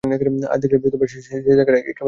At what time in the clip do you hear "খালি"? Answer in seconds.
1.77-1.91